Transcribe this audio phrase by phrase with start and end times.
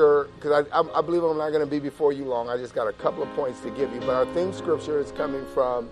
[0.00, 2.48] because I, I, believe I'm not going to be before you long.
[2.48, 4.00] I just got a couple of points to give you.
[4.00, 5.90] But our theme scripture is coming from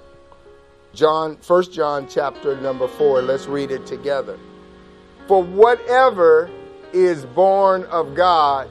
[0.95, 3.23] John, First John chapter number 4.
[3.23, 4.39] Let's read it together.
[5.27, 6.51] For whatever
[6.93, 8.69] is born of God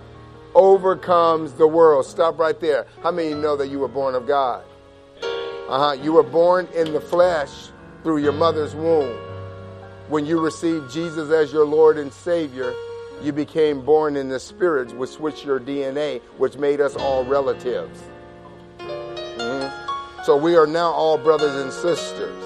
[0.55, 2.06] overcomes the world.
[2.06, 2.88] Stop right there.
[3.04, 4.65] How many know that you were born of God?
[5.69, 5.92] Uh huh.
[6.01, 7.69] You were born in the flesh
[8.04, 9.15] through your mother's womb.
[10.10, 12.74] When you received Jesus as your Lord and Savior,
[13.22, 18.00] you became born in the spirit, which switched your DNA, which made us all relatives.
[18.80, 20.24] Mm-hmm.
[20.24, 22.44] So we are now all brothers and sisters,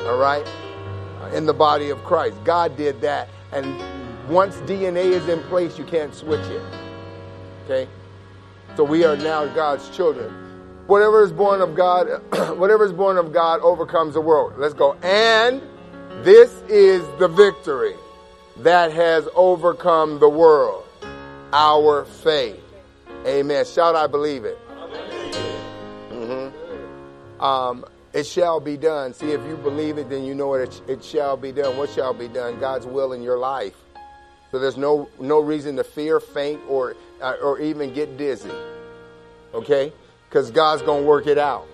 [0.00, 0.46] all right,
[1.32, 2.36] in the body of Christ.
[2.44, 3.28] God did that.
[3.52, 3.78] And
[4.28, 6.62] once DNA is in place, you can't switch it.
[7.64, 7.88] Okay?
[8.76, 10.30] So we are now God's children.
[10.86, 12.06] Whatever is born of God,
[12.58, 14.54] whatever is born of God overcomes the world.
[14.56, 14.94] Let's go.
[15.02, 15.62] And
[16.24, 17.94] this is the victory
[18.58, 20.84] that has overcome the world,
[21.52, 22.60] our faith.
[23.26, 23.64] Amen.
[23.64, 24.58] Shout, I believe it.
[26.10, 27.42] Mm-hmm.
[27.42, 29.14] Um, it shall be done.
[29.14, 31.76] See, if you believe it, then you know it, it shall be done.
[31.76, 32.58] What shall be done?
[32.58, 33.76] God's will in your life.
[34.50, 38.50] So there's no no reason to fear, faint, or uh, or even get dizzy.
[39.54, 39.92] Okay,
[40.28, 41.66] because God's gonna work it out.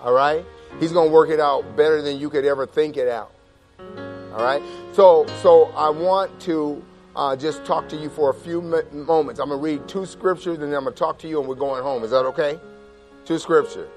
[0.00, 0.44] All right,
[0.78, 3.32] He's gonna work it out better than you could ever think it out.
[3.80, 4.62] All right.
[4.92, 6.82] So so I want to
[7.16, 8.60] uh, just talk to you for a few
[8.92, 9.40] moments.
[9.40, 11.82] I'm gonna read two scriptures and then I'm gonna talk to you and we're going
[11.82, 12.04] home.
[12.04, 12.60] Is that okay?
[13.24, 13.88] Two scriptures.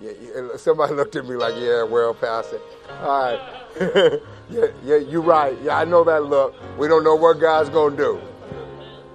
[0.00, 2.60] Yeah, yeah, somebody looked at me like, yeah, well, Pastor.
[3.02, 3.40] All right.
[4.50, 5.56] yeah, yeah, you're right.
[5.62, 6.54] Yeah, I know that look.
[6.78, 8.20] We don't know what God's gonna do.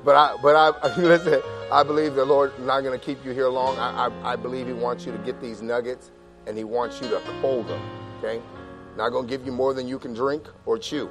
[0.03, 1.41] But I, but I, listen.
[1.71, 3.77] I believe the Lord not going to keep you here long.
[3.79, 6.11] I, I, I believe He wants you to get these nuggets,
[6.47, 7.81] and He wants you to hold them.
[8.19, 8.41] Okay.
[8.97, 11.09] Not going to give you more than you can drink or chew.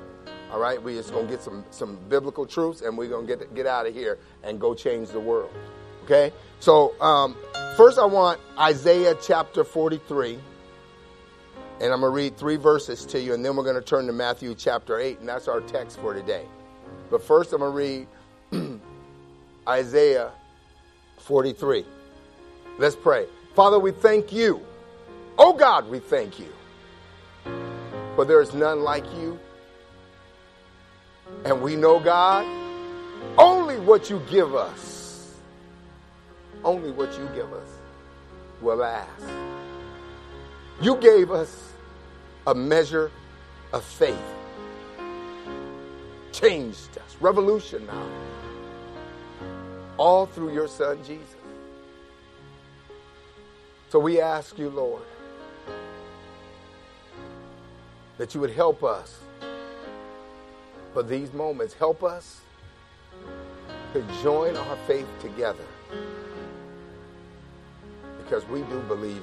[0.53, 3.37] All right, we're just going to get some, some biblical truths and we're going to
[3.37, 5.51] get, get out of here and go change the world.
[6.05, 6.33] Okay?
[6.61, 7.37] So, um,
[7.77, 10.39] first I want Isaiah chapter 43.
[11.81, 14.07] And I'm going to read three verses to you, and then we're going to turn
[14.07, 16.45] to Matthew chapter 8, and that's our text for today.
[17.11, 18.07] But first, I'm going
[18.53, 18.81] to read
[19.69, 20.31] Isaiah
[21.19, 21.85] 43.
[22.79, 23.27] Let's pray.
[23.57, 24.65] Father, we thank you.
[25.39, 26.53] Oh God, we thank you
[28.15, 29.39] for there is none like you.
[31.45, 32.45] And we know, God,
[33.39, 35.35] only what you give us,
[36.65, 37.69] only what you give us
[38.61, 39.25] will last.
[40.81, 41.73] You gave us
[42.47, 43.11] a measure
[43.73, 44.17] of faith,
[46.33, 48.07] changed us, revolution now,
[49.97, 51.37] all through your son Jesus.
[53.91, 55.03] So we ask you, Lord,
[58.19, 59.19] that you would help us
[60.93, 61.75] for these moments.
[61.75, 62.41] Help us
[63.93, 65.65] to join our faith together
[68.19, 69.23] because we do believe you.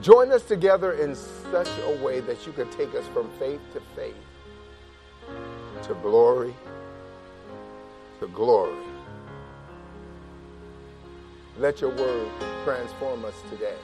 [0.00, 3.80] Join us together in such a way that you can take us from faith to
[3.96, 4.14] faith,
[5.84, 6.54] to glory
[8.20, 8.76] to glory.
[11.58, 12.28] Let your word
[12.64, 13.76] transform us today.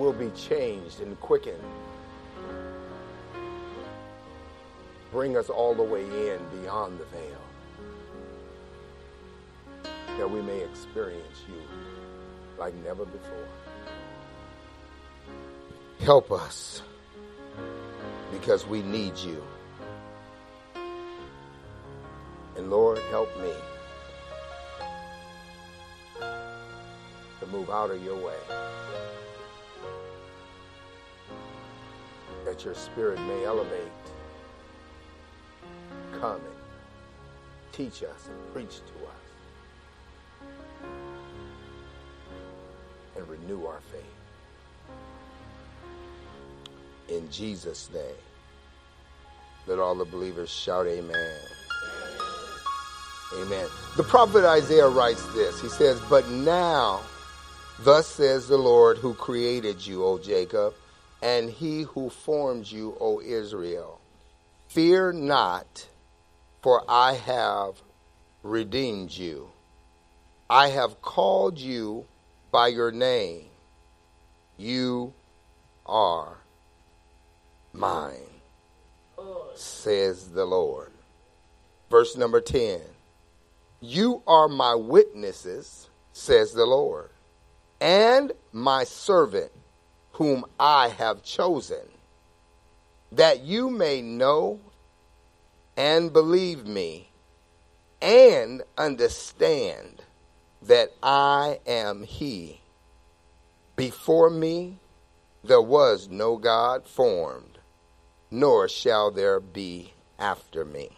[0.00, 1.62] Will be changed and quickened.
[5.12, 7.36] Bring us all the way in beyond the veil
[10.16, 11.62] that we may experience you
[12.58, 13.48] like never before.
[16.00, 16.82] Help us
[18.32, 19.42] because we need you.
[22.56, 23.52] And Lord, help me
[27.40, 29.19] to move out of your way.
[32.44, 33.92] That your spirit may elevate,
[36.18, 36.54] come and
[37.72, 39.20] teach us and preach to us
[43.16, 44.04] and renew our faith.
[47.08, 48.02] In Jesus' name,
[49.66, 51.38] let all the believers shout amen.
[53.34, 53.66] Amen.
[53.96, 55.60] The prophet Isaiah writes this.
[55.60, 57.00] He says, But now,
[57.80, 60.74] thus says the Lord who created you, O Jacob
[61.22, 64.00] and he who formed you, O Israel.
[64.68, 65.88] Fear not,
[66.62, 67.82] for I have
[68.42, 69.50] redeemed you.
[70.48, 72.06] I have called you
[72.50, 73.46] by your name.
[74.56, 75.12] You
[75.86, 76.38] are
[77.72, 78.40] mine,
[79.54, 80.92] says the Lord.
[81.90, 82.80] Verse number 10
[83.80, 87.10] You are my witnesses, says the Lord,
[87.80, 89.50] and my servant
[90.20, 91.88] whom I have chosen,
[93.10, 94.60] that you may know
[95.78, 97.08] and believe me
[98.02, 100.02] and understand
[100.60, 102.60] that I am He.
[103.76, 104.78] Before me
[105.42, 107.56] there was no God formed,
[108.30, 110.90] nor shall there be after me.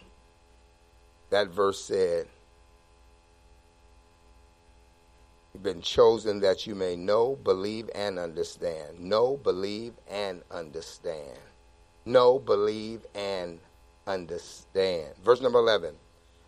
[1.29, 2.27] That verse said,
[5.61, 8.99] been chosen that you may know, believe, and understand.
[8.99, 11.37] Know, believe, and understand.
[12.05, 13.59] Know, believe, and
[14.07, 15.13] understand.
[15.23, 15.93] Verse number 11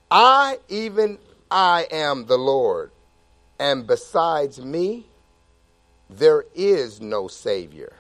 [0.10, 1.20] I, even
[1.52, 2.92] I, am the Lord,
[3.60, 5.06] and besides me,
[6.10, 7.94] there is no Savior.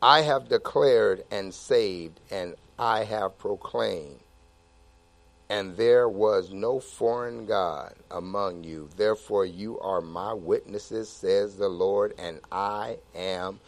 [0.00, 4.20] I have declared and saved, and I have proclaimed.
[5.50, 8.90] And there was no foreign God among you.
[8.96, 13.60] Therefore, you are my witnesses, says the Lord, and I am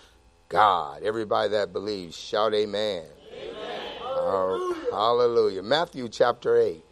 [0.50, 1.02] God.
[1.02, 3.04] Everybody that believes, shout amen.
[3.32, 4.74] amen.
[4.90, 5.62] Hallelujah.
[5.62, 6.84] Matthew chapter 8.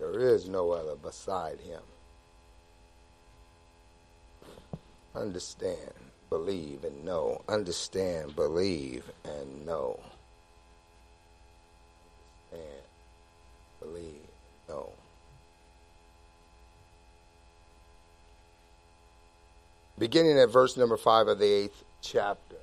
[0.00, 1.82] There is no other beside him.
[5.14, 5.92] Understand,
[6.30, 7.42] believe, and know.
[7.48, 10.00] Understand, believe, and know.
[12.52, 12.82] Understand,
[13.80, 14.26] believe,
[14.68, 14.92] know.
[19.98, 22.56] Beginning at verse number 5 of the 8th chapter.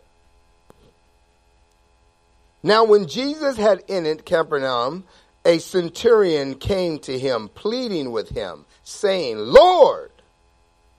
[2.63, 5.05] Now, when Jesus had entered Capernaum,
[5.45, 10.11] a centurion came to him, pleading with him, saying, Lord,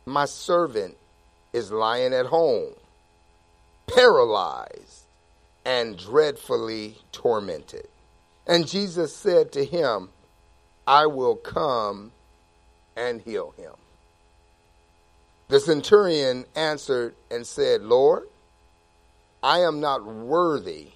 [0.07, 0.97] my servant
[1.53, 2.73] is lying at home,
[3.87, 5.03] paralyzed
[5.67, 7.89] and dreadfully tormented.
[8.49, 10.09] And Jesus said to him,
[10.87, 12.13] I will come
[12.97, 13.75] and heal him.
[15.49, 18.25] The centurion answered and said, Lord,
[19.43, 20.89] I am not worthy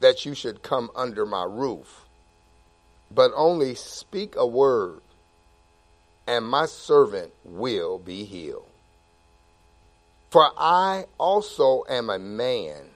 [0.00, 2.06] that you should come under my roof,
[3.10, 5.00] but only speak a word,
[6.26, 8.66] and my servant will be healed.
[10.30, 12.90] For I also am a man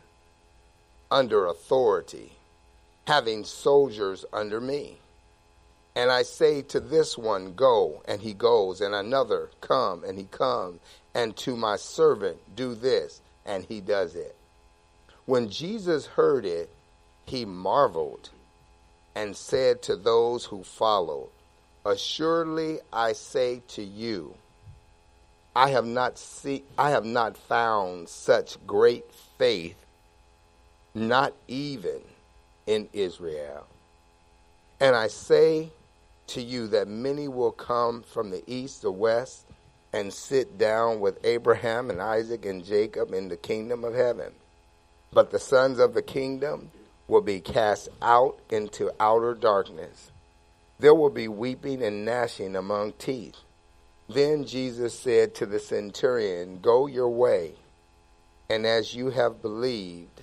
[1.10, 2.32] under authority,
[3.06, 4.98] having soldiers under me.
[5.96, 10.24] And I say to this one, Go, and he goes, and another, Come, and he
[10.24, 10.80] comes,
[11.14, 14.34] and to my servant, Do this, and he does it.
[15.26, 16.70] When Jesus heard it,
[17.26, 18.30] he marveled
[19.14, 21.30] and said to those who followed,
[21.86, 24.34] Assuredly I say to you,
[25.54, 29.04] I have not see, I have not found such great
[29.38, 29.86] faith,
[30.94, 32.00] not even
[32.66, 33.66] in Israel.
[34.80, 35.70] And I say
[36.28, 39.46] to you that many will come from the east, the west,
[39.92, 44.32] and sit down with Abraham and Isaac and Jacob in the kingdom of heaven.
[45.12, 46.70] But the sons of the kingdom
[47.06, 50.10] will be cast out into outer darkness.
[50.78, 53.36] There will be weeping and gnashing among teeth.
[54.08, 57.54] Then Jesus said to the centurion, Go your way,
[58.50, 60.13] and as you have believed,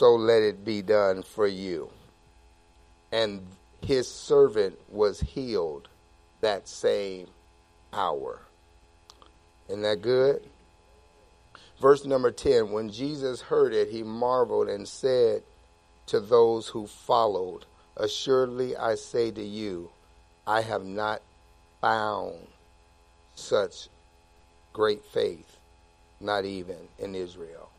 [0.00, 1.90] so let it be done for you.
[3.12, 3.46] And
[3.82, 5.88] his servant was healed
[6.40, 7.26] that same
[7.92, 8.40] hour.
[9.68, 10.40] Isn't that good?
[11.82, 15.42] Verse number 10 When Jesus heard it, he marveled and said
[16.06, 17.66] to those who followed,
[17.98, 19.90] Assuredly I say to you,
[20.46, 21.20] I have not
[21.82, 22.46] found
[23.34, 23.90] such
[24.72, 25.58] great faith,
[26.20, 27.69] not even in Israel.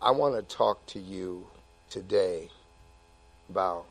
[0.00, 1.46] I want to talk to you
[1.90, 2.48] today
[3.50, 3.86] about,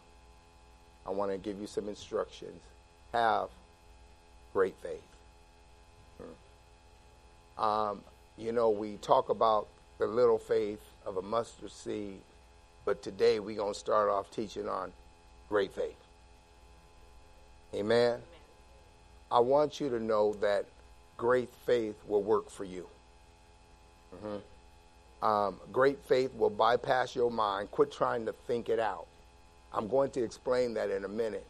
[1.05, 2.61] I want to give you some instructions.
[3.11, 3.49] Have
[4.53, 5.01] great faith.
[7.57, 7.63] Hmm.
[7.63, 8.01] Um,
[8.37, 12.21] you know, we talk about the little faith of a mustard seed,
[12.85, 14.93] but today we're going to start off teaching on
[15.49, 15.97] great faith.
[17.73, 18.11] Amen.
[18.11, 18.19] Amen.
[19.29, 20.65] I want you to know that
[21.17, 22.87] great faith will work for you.
[24.15, 24.37] Mm-hmm.
[25.21, 27.71] Um, great faith will bypass your mind.
[27.71, 29.07] Quit trying to think it out.
[29.73, 31.45] I'm going to explain that in a minute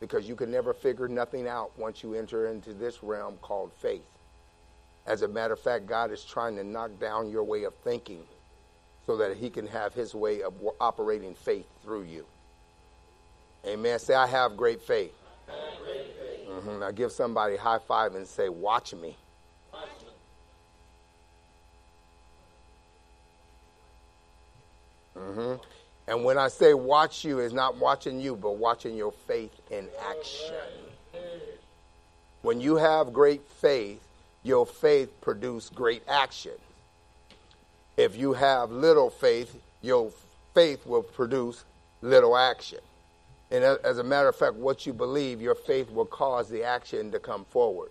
[0.00, 4.04] because you can never figure nothing out once you enter into this realm called faith.
[5.06, 8.24] As a matter of fact, God is trying to knock down your way of thinking
[9.06, 12.26] so that He can have His way of operating faith through you.
[13.66, 13.98] Amen.
[13.98, 15.14] Say, I have great faith.
[15.46, 16.48] Have great faith.
[16.48, 16.80] Mm-hmm.
[16.80, 19.16] Now give somebody a high five and say, Watch me.
[25.18, 25.54] Mm-hmm.
[26.08, 29.88] And when I say watch you, it's not watching you, but watching your faith in
[30.10, 30.54] action.
[32.42, 34.00] When you have great faith,
[34.42, 36.52] your faith produce great action.
[37.96, 40.12] If you have little faith, your
[40.54, 41.64] faith will produce
[42.00, 42.78] little action.
[43.50, 47.10] And as a matter of fact, what you believe, your faith will cause the action
[47.12, 47.90] to come forward.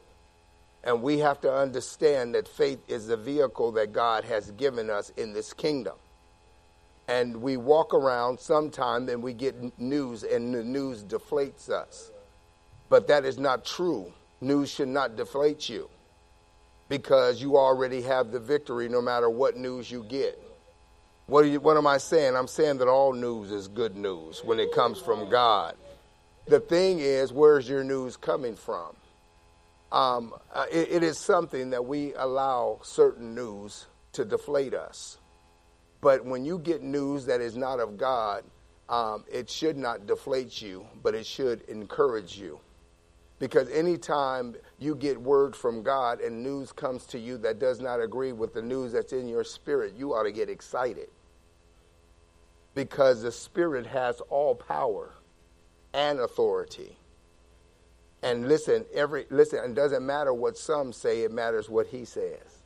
[0.83, 5.11] And we have to understand that faith is the vehicle that God has given us
[5.17, 5.95] in this kingdom.
[7.07, 12.11] And we walk around sometime and we get news, and the news deflates us.
[12.89, 14.13] But that is not true.
[14.41, 15.89] News should not deflate you
[16.89, 20.41] because you already have the victory no matter what news you get.
[21.27, 22.35] What, you, what am I saying?
[22.35, 25.75] I'm saying that all news is good news when it comes from God.
[26.45, 28.95] The thing is, where's your news coming from?
[29.91, 35.17] Um, uh, it, it is something that we allow certain news to deflate us.
[36.01, 38.43] But when you get news that is not of God,
[38.89, 42.59] um, it should not deflate you, but it should encourage you.
[43.39, 48.01] Because anytime you get word from God and news comes to you that does not
[48.01, 51.09] agree with the news that's in your spirit, you ought to get excited.
[52.73, 55.13] Because the Spirit has all power
[55.93, 56.97] and authority.
[58.23, 62.63] And listen, every listen, it doesn't matter what some say, it matters what he says.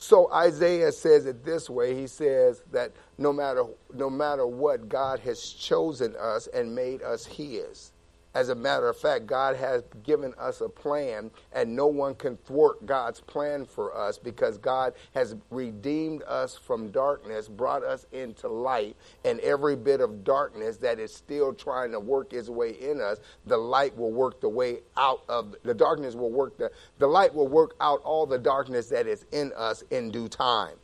[0.00, 1.94] So Isaiah says it this way.
[1.94, 7.26] He says that no matter no matter what God has chosen us and made us
[7.26, 7.92] his.
[8.32, 12.36] As a matter of fact, God has given us a plan, and no one can
[12.36, 18.48] thwart God's plan for us because God has redeemed us from darkness, brought us into
[18.48, 23.00] light, and every bit of darkness that is still trying to work its way in
[23.00, 27.06] us, the light will work the way out of the darkness will work the the
[27.06, 30.76] light will work out all the darkness that is in us in due time.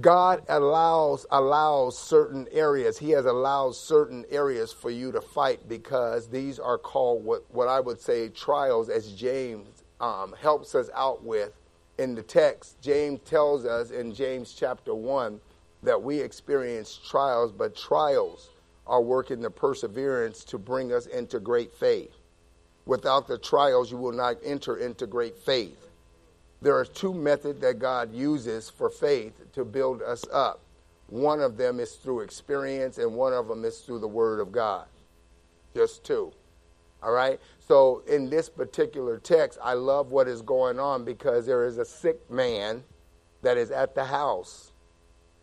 [0.00, 2.98] God allows allows certain areas.
[2.98, 7.68] He has allowed certain areas for you to fight because these are called what, what
[7.68, 11.52] I would say trials, as James um, helps us out with
[11.98, 12.80] in the text.
[12.80, 15.40] James tells us in James chapter one
[15.82, 18.50] that we experience trials, but trials
[18.86, 22.14] are working the perseverance to bring us into great faith.
[22.86, 25.86] Without the trials, you will not enter into great faith.
[26.62, 30.60] There are two methods that God uses for faith to build us up.
[31.08, 34.52] One of them is through experience, and one of them is through the Word of
[34.52, 34.86] God.
[35.74, 36.32] Just two.
[37.02, 37.40] All right?
[37.58, 41.84] So, in this particular text, I love what is going on because there is a
[41.84, 42.84] sick man
[43.42, 44.72] that is at the house,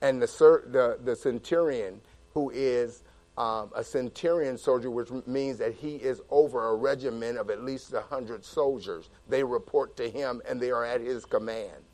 [0.01, 0.27] and the,
[0.71, 1.99] the, the centurion
[2.33, 3.03] who is
[3.39, 7.93] um, a centurion soldier, which means that he is over a regiment of at least
[7.93, 9.09] 100 soldiers.
[9.29, 11.85] They report to him and they are at his command.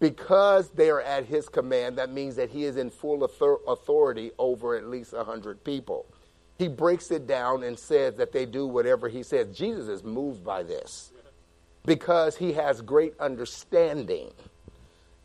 [0.00, 4.74] Because they are at his command, that means that he is in full authority over
[4.74, 6.06] at least 100 people.
[6.58, 9.54] He breaks it down and says that they do whatever he says.
[9.54, 11.12] Jesus is moved by this
[11.84, 14.30] because he has great understanding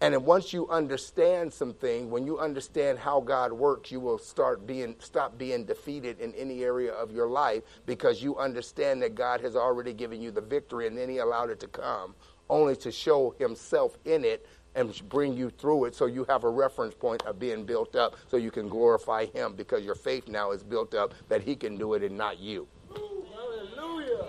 [0.01, 4.95] and once you understand something, when you understand how God works, you will start being
[4.99, 9.55] stop being defeated in any area of your life because you understand that God has
[9.55, 12.13] already given you the victory and then he allowed it to come
[12.49, 16.49] only to show himself in it and bring you through it so you have a
[16.49, 20.51] reference point of being built up so you can glorify him because your faith now
[20.51, 22.67] is built up that he can do it and not you.
[22.93, 24.27] Hallelujah.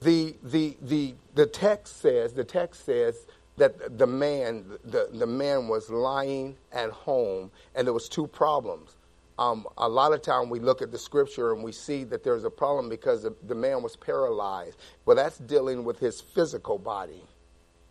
[0.00, 3.26] The, the, the, the text says, the text says
[3.58, 8.96] that the man, the, the man was lying at home, and there was two problems.
[9.38, 12.44] Um, a lot of time we look at the scripture and we see that there's
[12.44, 14.78] a problem because the, the man was paralyzed.
[15.04, 17.22] Well, that's dealing with his physical body.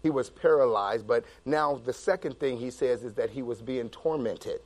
[0.03, 3.89] He was paralyzed, but now the second thing he says is that he was being
[3.89, 4.59] tormented.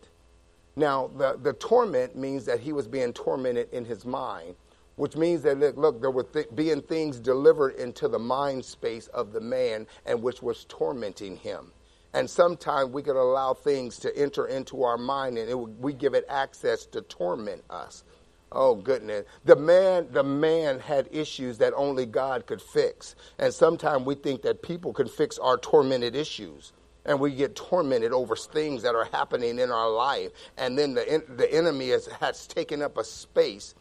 [0.76, 4.56] Now, the, the torment means that he was being tormented in his mind
[4.96, 9.08] which means that look, look there were th- being things delivered into the mind space
[9.08, 11.72] of the man and which was tormenting him.
[12.14, 16.14] And sometimes we could allow things to enter into our mind and it, we give
[16.14, 18.04] it access to torment us.
[18.52, 19.26] Oh goodness.
[19.46, 23.16] The man the man had issues that only god could fix.
[23.40, 26.74] And sometimes we think that people can fix our tormented issues.
[27.06, 30.32] And we get tormented over things that are happening in our life.
[30.58, 33.74] And then the, the enemy has, has taken up a space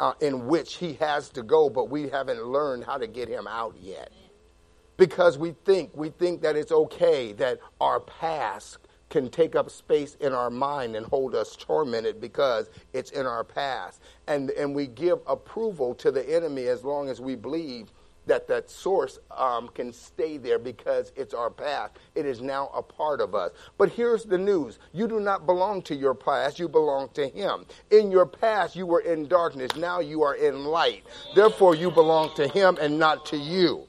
[0.00, 3.46] uh, in which he has to go, but we haven't learned how to get him
[3.46, 4.12] out yet.
[4.96, 8.78] Because we think, we think that it's okay that our past
[9.10, 13.44] can take up space in our mind and hold us tormented because it's in our
[13.44, 14.00] past.
[14.26, 17.92] And, and we give approval to the enemy as long as we believe
[18.26, 21.92] that that source um, can stay there because it's our past.
[22.14, 23.52] It is now a part of us.
[23.78, 27.66] But here's the news you do not belong to your past, you belong to Him.
[27.90, 29.74] In your past, you were in darkness.
[29.76, 31.04] Now you are in light.
[31.34, 33.86] Therefore, you belong to Him and not to you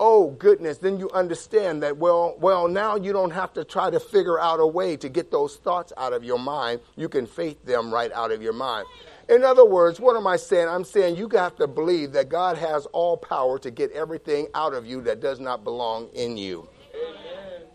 [0.00, 4.00] oh goodness, then you understand that, well, well, now you don't have to try to
[4.00, 6.80] figure out a way to get those thoughts out of your mind.
[6.96, 8.86] You can faith them right out of your mind.
[9.30, 10.68] In other words, what am I saying?
[10.68, 14.74] I'm saying you have to believe that God has all power to get everything out
[14.74, 16.68] of you that does not belong in you.
[16.92, 17.68] Amen.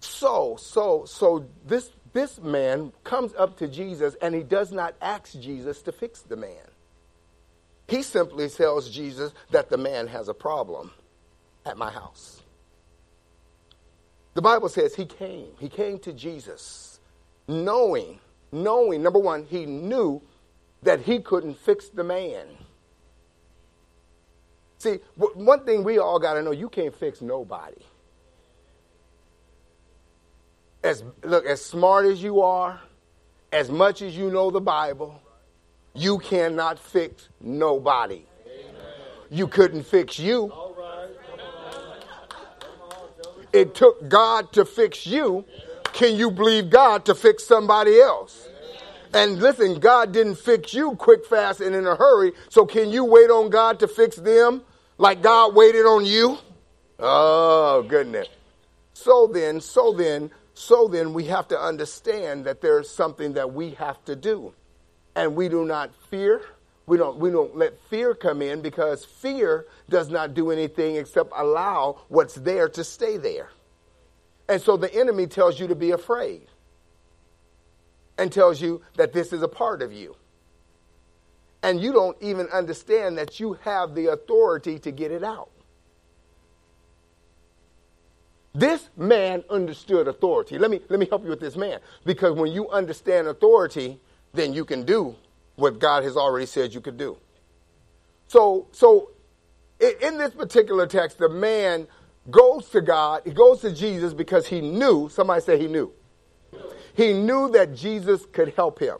[0.00, 5.32] So, so, so this this man comes up to Jesus and he does not ask
[5.40, 6.68] Jesus to fix the man.
[7.88, 10.92] He simply tells Jesus that the man has a problem
[11.64, 12.42] at my house.
[14.34, 15.48] The Bible says he came.
[15.58, 17.00] He came to Jesus
[17.48, 18.20] knowing,
[18.52, 20.22] knowing, number one, he knew
[20.84, 22.46] that he couldn't fix the man.
[24.78, 27.80] See, one thing we all got to know you can't fix nobody.
[30.82, 32.80] As, look, as smart as you are,
[33.50, 35.20] as much as you know the Bible,
[35.94, 38.24] you cannot fix nobody.
[38.46, 38.64] Amen.
[39.30, 40.52] You couldn't fix you.
[43.54, 45.44] It took God to fix you.
[45.94, 48.48] Can you believe God to fix somebody else?
[49.14, 52.32] And listen, God didn't fix you quick, fast, and in a hurry.
[52.48, 54.62] So can you wait on God to fix them
[54.98, 56.36] like God waited on you?
[56.98, 58.26] Oh, goodness.
[58.92, 63.70] So then, so then, so then we have to understand that there's something that we
[63.70, 64.52] have to do.
[65.14, 66.42] And we do not fear.
[66.86, 71.30] We don't, we don't let fear come in because fear does not do anything except
[71.36, 73.50] allow what's there to stay there.
[74.48, 76.48] And so the enemy tells you to be afraid
[78.18, 80.16] and tells you that this is a part of you.
[81.62, 85.50] And you don't even understand that you have the authority to get it out.
[88.54, 90.58] This man understood authority.
[90.58, 91.80] Let me, let me help you with this man.
[92.04, 93.98] Because when you understand authority,
[94.32, 95.16] then you can do
[95.56, 97.16] what God has already said you could do.
[98.28, 99.10] So, so
[99.80, 101.88] in this particular text, the man
[102.30, 105.92] goes to God, he goes to Jesus because he knew, somebody say he knew.
[106.94, 108.98] He knew that Jesus could help him.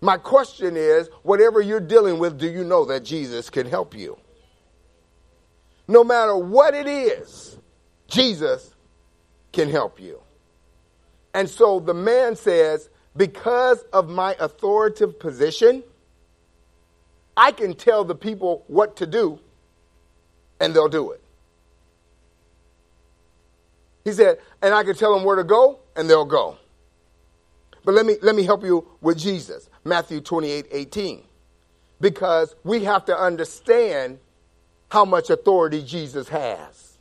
[0.00, 4.18] My question is whatever you're dealing with, do you know that Jesus can help you?
[5.88, 7.58] No matter what it is,
[8.08, 8.74] Jesus
[9.52, 10.20] can help you.
[11.32, 15.82] And so the man says, because of my authoritative position,
[17.36, 19.38] I can tell the people what to do
[20.60, 21.22] and they'll do it.
[24.04, 26.58] He said, and I can tell them where to go and they'll go.
[27.86, 29.70] But let me, let me help you with Jesus.
[29.84, 31.22] Matthew 28 18.
[32.00, 34.18] Because we have to understand
[34.90, 36.98] how much authority Jesus has.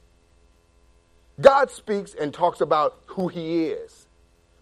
[1.41, 4.08] God speaks and talks about who he is.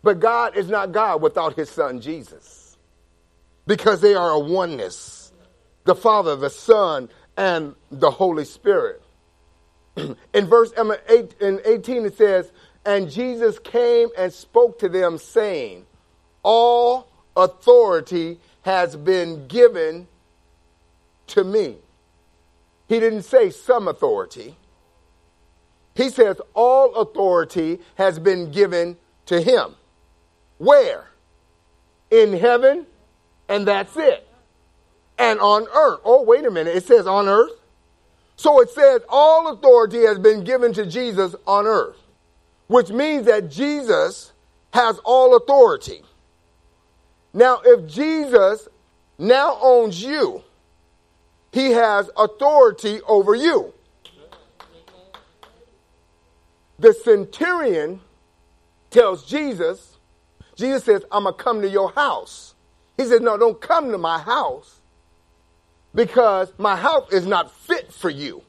[0.01, 2.77] But God is not God without his son Jesus.
[3.67, 5.23] Because they are a oneness
[5.85, 9.01] the Father, the Son, and the Holy Spirit.
[9.97, 12.49] in verse um, 8, in 18, it says,
[12.85, 15.85] And Jesus came and spoke to them, saying,
[16.43, 20.07] all authority has been given
[21.27, 21.77] to me.
[22.87, 24.55] He didn't say some authority.
[25.95, 29.75] He says all authority has been given to him.
[30.57, 31.09] Where?
[32.11, 32.85] In heaven,
[33.47, 34.27] and that's it.
[35.17, 36.01] And on earth.
[36.03, 36.75] Oh, wait a minute.
[36.75, 37.51] It says on earth.
[38.35, 41.97] So it says all authority has been given to Jesus on earth,
[42.67, 44.33] which means that Jesus
[44.73, 46.01] has all authority.
[47.33, 48.67] Now, if Jesus
[49.17, 50.43] now owns you,
[51.51, 53.73] he has authority over you.
[56.79, 58.01] The centurion
[58.89, 59.97] tells Jesus,
[60.55, 62.55] Jesus says, I'm going to come to your house.
[62.97, 64.81] He says, No, don't come to my house
[65.95, 68.43] because my house is not fit for you.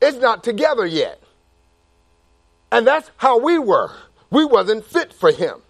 [0.00, 1.20] It's not together yet.
[2.70, 3.90] And that's how we were.
[4.30, 5.62] We wasn't fit for him.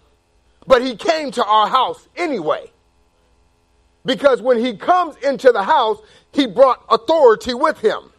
[0.69, 2.71] But he came to our house anyway.
[4.05, 5.99] Because when he comes into the house,
[6.31, 8.11] he brought authority with him.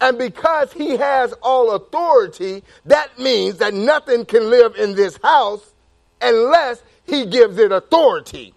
[0.00, 5.74] And because he has all authority, that means that nothing can live in this house
[6.20, 8.54] unless he gives it authority.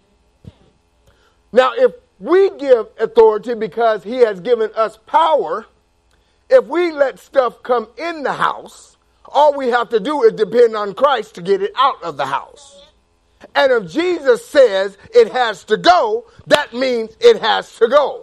[1.52, 5.66] Now, if we give authority because he has given us power,
[6.48, 10.76] if we let stuff come in the house, all we have to do is depend
[10.76, 12.86] on Christ to get it out of the house.
[13.56, 18.22] And if Jesus says it has to go, that means it has to go.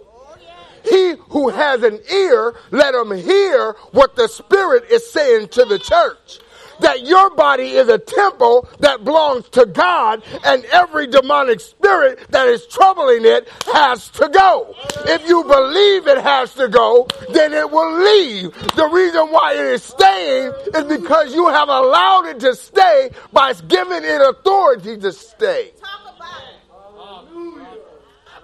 [0.84, 5.80] He who has an ear, let him hear what the Spirit is saying to the
[5.80, 6.40] church
[6.80, 12.48] that your body is a temple that belongs to God, and every demonic spirit that
[12.48, 14.76] is troubling it has to go.
[15.06, 18.54] If you believe it has to go, then it will leave.
[18.76, 23.54] The reason why it is staying is because you have allowed it to stay by
[23.54, 25.72] giving it authority to stay.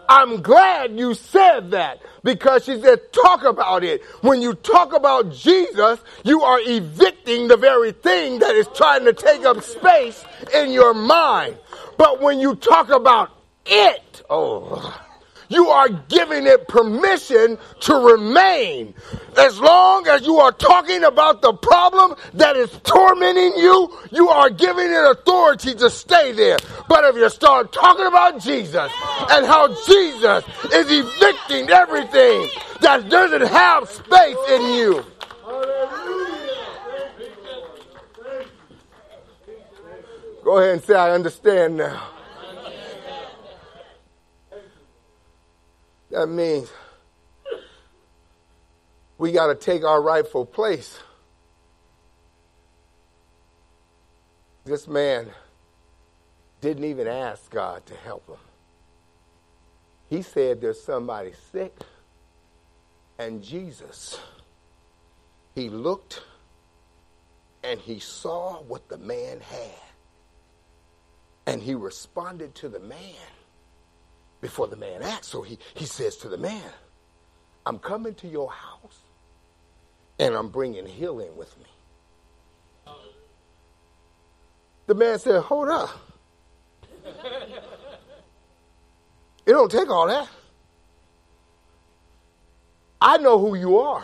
[0.10, 4.04] I'm glad you said that because she said, talk about it.
[4.22, 9.14] When you talk about Jesus, you are evicting the very thing that is trying to
[9.14, 11.60] take up space in your mind.
[11.98, 13.32] But when you talk about
[13.68, 15.00] it, oh,
[15.50, 18.94] you are giving it permission to remain.
[19.38, 24.50] As long as you are talking about the problem that is tormenting you, you are
[24.50, 26.58] giving it authority to stay there.
[26.88, 28.92] But if you start talking about Jesus
[29.32, 32.48] and how Jesus is evicting everything
[32.82, 35.06] that doesn't have space in you,
[40.42, 42.19] Go ahead and say, I understand now.
[46.12, 46.72] That means
[49.18, 50.98] we got to take our rightful place.
[54.66, 55.28] This man
[56.62, 58.38] didn't even ask God to help him.
[60.08, 61.78] He said there's somebody sick,
[63.20, 64.20] and Jesus,
[65.54, 66.24] he looked
[67.64, 69.82] and he saw what the man had,
[71.46, 73.00] and he responded to the man
[74.42, 75.28] before the man acts.
[75.28, 76.72] So he, he says to the man,
[77.66, 78.98] I'm coming to your house
[80.20, 81.66] and I'm bringing healing with me.
[84.88, 85.90] The man said, Hold up.
[89.46, 90.28] It don't take all that.
[93.02, 94.04] I know who you are.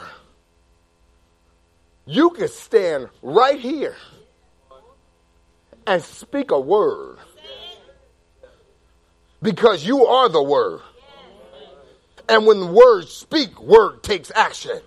[2.06, 3.96] You can stand right here
[5.86, 7.18] and speak a word
[9.46, 10.82] because you are the word.
[12.28, 14.82] And when words speak, word takes action.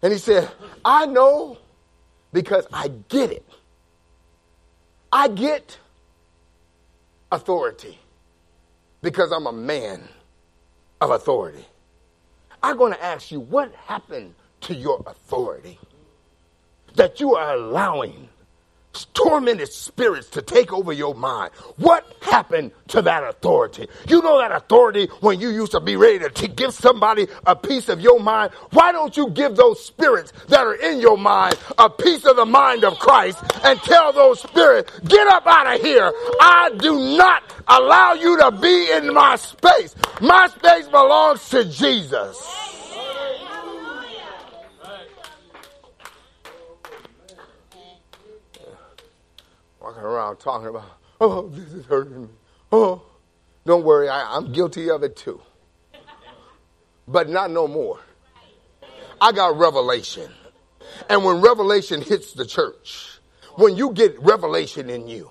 [0.00, 0.48] And he said,
[0.84, 1.58] I know
[2.32, 3.44] because I get it.
[5.12, 5.76] I get
[7.32, 7.98] authority
[9.02, 10.00] because I'm a man
[11.00, 11.64] of authority.
[12.62, 15.80] I'm going to ask you, what happened to your authority
[16.94, 18.28] that you are allowing
[19.06, 21.52] tormented spirits to take over your mind.
[21.76, 23.88] What happened to that authority?
[24.08, 27.88] You know that authority when you used to be ready to, give somebody a piece
[27.88, 28.52] of your mind?
[28.70, 32.46] Why don't you give those spirits that are in your mind a piece of the
[32.46, 36.12] mind of Christ and tell those spirits, get up out of here.
[36.40, 39.94] I do not allow you to be in my space.
[40.20, 42.67] My space belongs to Jesus.
[49.88, 50.84] Walking around talking about,
[51.18, 52.28] oh, this is hurting me.
[52.70, 53.02] Oh,
[53.64, 55.40] don't worry, I, I'm guilty of it too.
[57.06, 57.98] But not no more.
[59.18, 60.30] I got revelation.
[61.08, 63.18] And when revelation hits the church,
[63.54, 65.30] when you get revelation in you,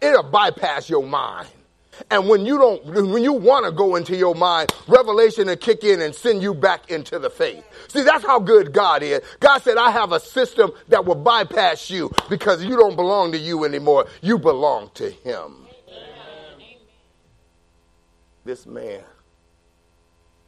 [0.00, 1.48] it'll bypass your mind.
[2.10, 5.84] And when you don't, when you want to go into your mind, revelation will kick
[5.84, 7.64] in and send you back into the faith.
[7.88, 9.20] See, that's how good God is.
[9.40, 13.38] God said, I have a system that will bypass you because you don't belong to
[13.38, 14.06] you anymore.
[14.20, 15.66] You belong to Him.
[18.44, 19.02] This man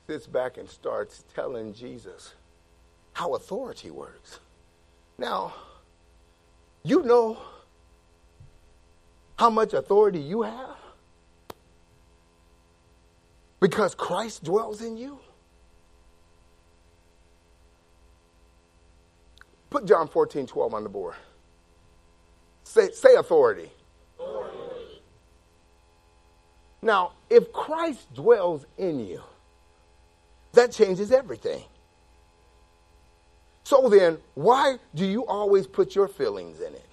[0.07, 2.35] sits back and starts telling Jesus
[3.13, 4.39] how authority works.
[5.19, 5.53] Now,
[6.85, 7.37] you know
[9.39, 10.78] how much authority you have?
[13.61, 15.19] Because Christ dwells in you.
[19.71, 21.15] Put John 14, 12 on the board.
[22.65, 23.71] Say, say authority.
[24.19, 25.03] authority.
[26.81, 29.23] Now, if Christ dwells in you,
[30.53, 31.63] that changes everything.
[33.65, 36.89] So then, why do you always put your feelings in it?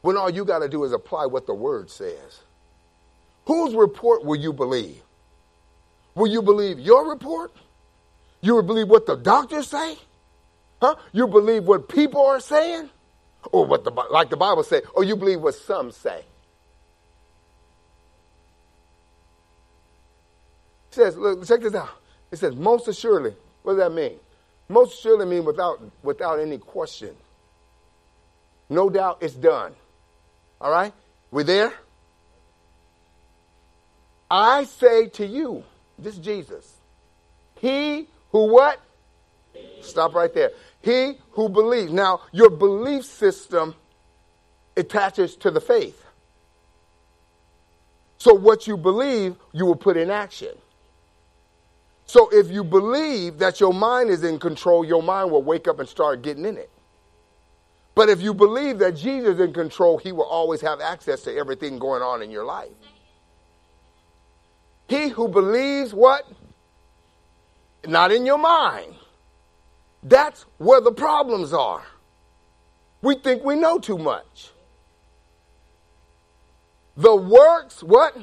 [0.00, 2.40] When all you got to do is apply what the word says.
[3.46, 5.00] Whose report will you believe?
[6.14, 7.52] Will you believe your report?
[8.40, 9.96] You will believe what the doctors say?
[10.80, 10.96] Huh?
[11.12, 12.90] You believe what people are saying?
[13.52, 16.24] Or what the like the Bible say, or you believe what some say?
[20.90, 21.90] It says, look, check this out.
[22.32, 23.34] It says, most assuredly.
[23.62, 24.18] What does that mean?
[24.68, 27.14] Most assuredly mean without without any question.
[28.68, 29.74] No doubt it's done.
[30.60, 30.92] All right?
[31.30, 31.72] We there?
[34.30, 35.64] I say to you,
[35.98, 36.74] This Jesus.
[37.60, 38.80] He who what?
[39.80, 40.50] Stop right there.
[40.82, 41.92] He who believes.
[41.92, 43.74] Now, your belief system
[44.76, 46.04] attaches to the faith.
[48.18, 50.54] So, what you believe, you will put in action.
[52.06, 55.80] So, if you believe that your mind is in control, your mind will wake up
[55.80, 56.70] and start getting in it.
[57.94, 61.34] But if you believe that Jesus is in control, he will always have access to
[61.34, 62.68] everything going on in your life.
[64.88, 66.26] He who believes what?
[67.86, 68.94] Not in your mind.
[70.02, 71.82] That's where the problems are.
[73.02, 74.50] We think we know too much.
[76.96, 78.16] The works, what?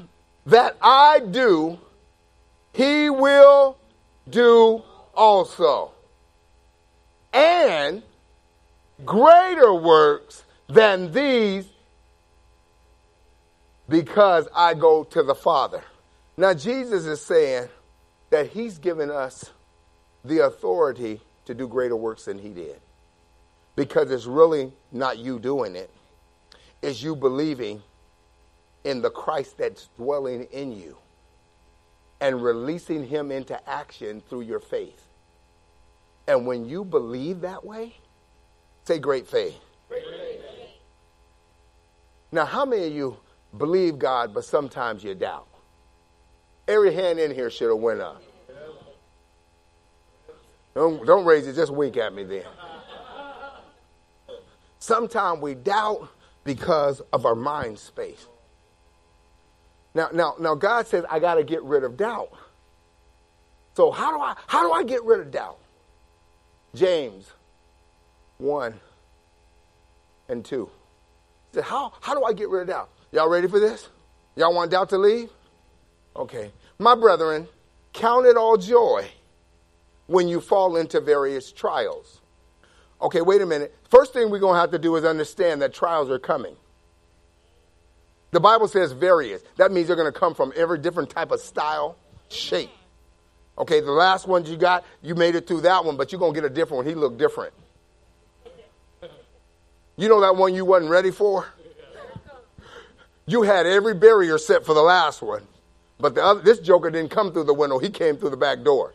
[0.45, 1.80] That I do,
[2.73, 3.78] he will
[4.30, 4.82] do
[5.13, 5.91] also.
[7.32, 8.04] And
[9.06, 11.65] greater works than these
[13.88, 15.84] because I go to the Father.
[16.36, 17.69] Now, Jesus is saying
[18.32, 19.52] that he's given us
[20.26, 22.80] the authority to do greater works than he did.
[23.76, 25.91] Because it's really not you doing it,
[26.82, 27.82] it's you believing
[28.84, 30.98] in the Christ that's dwelling in you
[32.19, 35.08] and releasing him into action through your faith.
[36.28, 37.96] And when you believe that way,
[38.86, 39.60] say great faith.
[39.89, 40.41] Great faith.
[42.32, 43.17] Now, how many of you
[43.58, 45.48] believe God, but sometimes you doubt?
[46.67, 48.21] Every hand in here should have went up.
[50.73, 52.45] Don't, don't raise it, just wink at me then.
[54.80, 56.10] Sometimes we doubt
[56.43, 58.26] because of our mind space.
[59.93, 62.30] Now, now, now God says, I got to get rid of doubt.
[63.76, 65.58] So how do I how do I get rid of doubt?
[66.76, 67.32] James
[68.38, 68.80] 1
[70.30, 70.65] and 2.
[70.65, 72.89] He said, how, how do I get rid of doubt?
[73.12, 73.89] Y'all ready for this?
[74.36, 75.30] Y'all want doubt to leave?
[76.15, 76.52] Okay.
[76.80, 77.47] My brethren,
[77.93, 79.08] count it all joy
[80.08, 82.21] when you fall into various trials.
[83.02, 83.76] Okay, wait a minute.
[83.89, 86.56] First thing we're going to have to do is understand that trials are coming.
[88.32, 89.43] The Bible says various.
[89.58, 91.97] That means they're going to come from every different type of style,
[92.30, 92.71] shape.
[93.58, 96.34] Okay, the last ones you got, you made it through that one, but you're going
[96.34, 96.86] to get a different one.
[96.88, 97.54] He looked different.
[99.95, 101.47] You know that one you wasn't ready for?
[103.28, 105.47] You had every barrier set for the last one,
[106.04, 107.80] but the other, this joker didn't come through the window.
[107.80, 108.94] He came through the back door.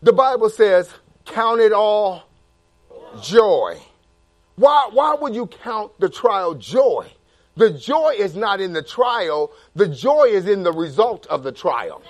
[0.00, 0.92] The Bible says,
[1.24, 2.22] count it all
[3.20, 3.80] joy
[4.56, 7.10] why, why would you count the trial joy?
[7.56, 11.52] The joy is not in the trial, the joy is in the result of the
[11.52, 12.02] trial.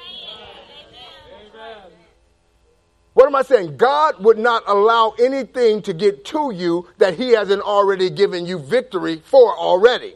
[3.13, 3.77] What am I saying?
[3.77, 8.59] God would not allow anything to get to you that He hasn't already given you
[8.59, 10.15] victory for already.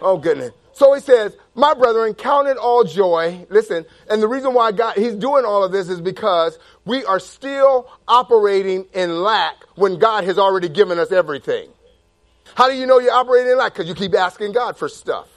[0.00, 0.52] Oh, goodness.
[0.74, 3.46] So he says, My brethren, count it all joy.
[3.48, 7.20] Listen, and the reason why God, he's doing all of this is because we are
[7.20, 11.70] still operating in lack when God has already given us everything.
[12.56, 13.72] How do you know you're operating in lack?
[13.72, 15.28] Because you keep asking God for stuff.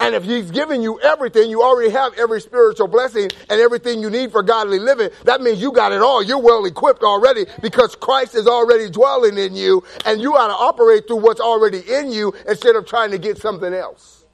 [0.00, 4.10] And if he's given you everything, you already have every spiritual blessing and everything you
[4.10, 5.10] need for godly living.
[5.24, 6.22] That means you got it all.
[6.22, 10.54] You're well equipped already because Christ is already dwelling in you and you ought to
[10.54, 14.24] operate through what's already in you instead of trying to get something else.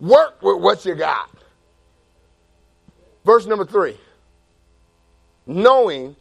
[0.00, 1.30] Work with what you got.
[3.24, 3.96] Verse number three.
[5.44, 6.16] Knowing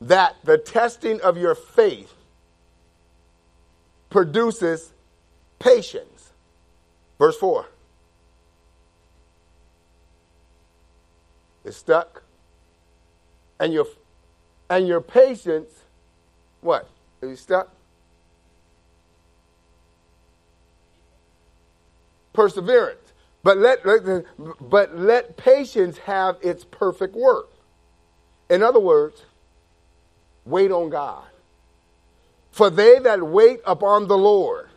[0.00, 2.11] that the testing of your faith
[4.12, 4.92] produces
[5.58, 6.32] patience.
[7.18, 7.66] Verse 4.
[11.64, 12.22] It's stuck.
[13.58, 13.86] And your
[14.68, 15.70] and your patience,
[16.60, 16.88] what?
[17.20, 17.68] Are you stuck?
[22.32, 23.12] Perseverance.
[23.42, 24.24] But let, let,
[24.60, 27.50] but let patience have its perfect work.
[28.48, 29.24] In other words,
[30.44, 31.24] wait on God.
[32.52, 34.68] For they that wait upon the Lord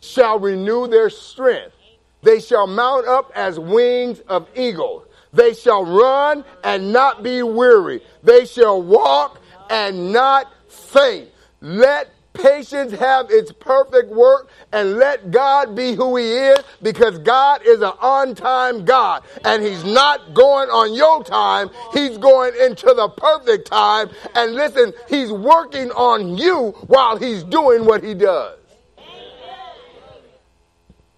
[0.00, 1.74] shall renew their strength.
[2.22, 5.06] They shall mount up as wings of eagles.
[5.32, 8.02] They shall run and not be weary.
[8.22, 11.30] They shall walk and not faint.
[11.60, 17.62] Let patience have its perfect work and let God be who he is because God
[17.66, 21.70] is an on time God and he's not going on your time.
[21.92, 24.10] He's going into the perfect time.
[24.34, 28.58] And listen, he's working on you while he's doing what he does.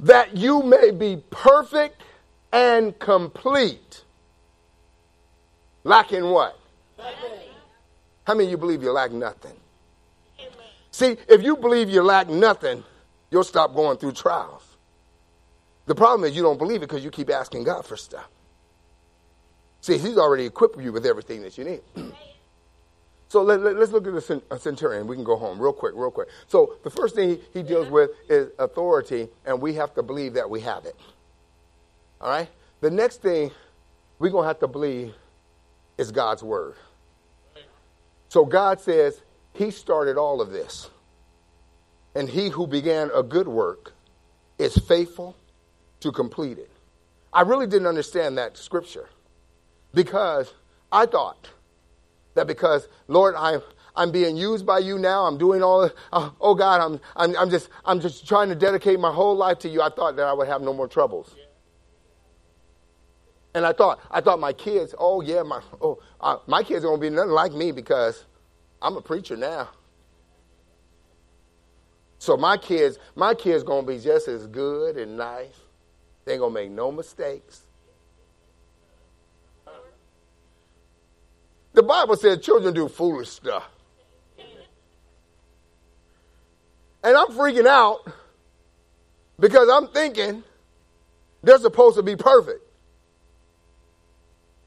[0.00, 2.02] That you may be perfect
[2.52, 4.04] and complete.
[5.84, 6.58] Lacking what?
[8.24, 9.61] How many of you believe you lack nothing?
[10.92, 12.84] See, if you believe you lack nothing,
[13.32, 14.62] You'll stop going through trials.
[15.86, 18.28] The problem is you don't believe it because you keep asking God for stuff.
[19.80, 21.80] See, He's already equipped you with everything that you need.
[23.28, 25.06] so let, us let, look at the centurion.
[25.06, 26.28] We can go home real quick, real quick.
[26.46, 30.34] So the first thing he, he deals with is authority, and we have to believe
[30.34, 30.94] that we have it.
[32.20, 32.48] All right?
[32.82, 33.50] The next thing
[34.18, 35.14] we're going to have to believe
[35.96, 36.74] is God's word.
[38.28, 40.90] So God says He started all of this.
[42.14, 43.92] And He who began a good work
[44.58, 45.36] is faithful
[46.00, 46.70] to complete it.
[47.32, 49.08] I really didn't understand that scripture
[49.94, 50.52] because
[50.90, 51.48] I thought
[52.34, 53.62] that because, Lord, I'm,
[53.96, 55.24] I'm being used by you now.
[55.24, 55.90] I'm doing all.
[56.12, 59.58] Uh, oh God, I'm, I'm, I'm just I'm just trying to dedicate my whole life
[59.60, 59.82] to you.
[59.82, 61.34] I thought that I would have no more troubles.
[63.54, 64.94] And I thought I thought my kids.
[64.98, 68.24] Oh yeah, my oh uh, my kids are gonna be nothing like me because
[68.82, 69.68] I'm a preacher now.
[72.18, 75.58] So my kids my kids gonna be just as good and nice.
[76.24, 77.62] They ain't gonna make no mistakes.
[81.72, 83.68] The Bible said children do foolish stuff.
[87.04, 88.06] And I'm freaking out
[89.40, 90.44] because I'm thinking
[91.42, 92.60] they're supposed to be perfect.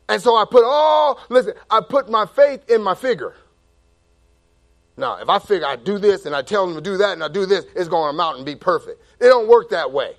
[0.10, 3.34] And so I put all, listen, I put my faith in my figure.
[4.98, 7.24] Now, if I figure I do this and I tell them to do that and
[7.24, 9.02] I do this, it's going to amount and be perfect.
[9.20, 10.16] It don't work that way.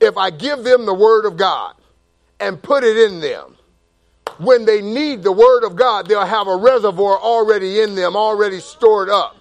[0.00, 1.74] If I give them the word of God
[2.38, 3.56] and put it in them,
[4.38, 8.60] when they need the word of God, they'll have a reservoir already in them, already
[8.60, 9.37] stored up.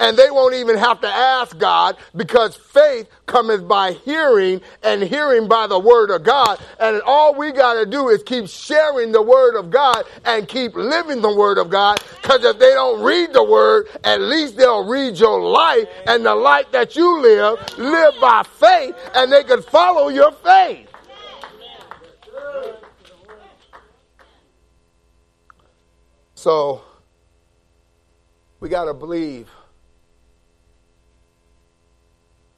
[0.00, 5.48] And they won't even have to ask God because faith cometh by hearing and hearing
[5.48, 6.60] by the word of God.
[6.80, 10.74] And all we got to do is keep sharing the word of God and keep
[10.74, 12.02] living the word of God.
[12.22, 16.34] Because if they don't read the word, at least they'll read your life and the
[16.34, 20.88] life that you live, live by faith, and they can follow your faith.
[26.34, 26.82] So,
[28.60, 29.48] we got to believe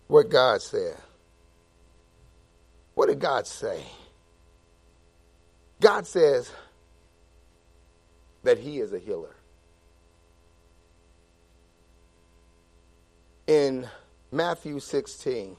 [0.07, 0.97] what God said.
[2.95, 3.83] What did God say?
[5.81, 6.51] God says
[8.43, 9.35] that He is a healer.
[13.47, 13.87] In
[14.33, 15.57] Matthew 16,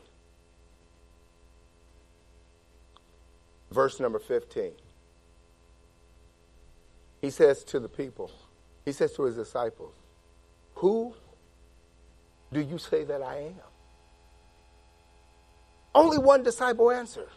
[3.71, 4.71] verse number 15.
[7.21, 8.31] He says to the people,
[8.85, 9.93] he says to his disciples,
[10.75, 11.13] Who
[12.53, 13.76] do you say that I am?
[15.97, 17.27] Only one disciple answered.